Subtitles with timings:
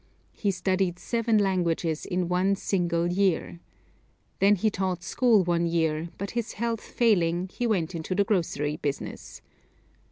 [0.31, 3.59] He studied seven languages in one single year.
[4.39, 8.77] Then he taught school one year, but his health failing, he went into the grocery
[8.77, 9.43] business.